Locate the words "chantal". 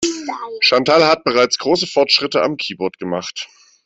0.61-1.05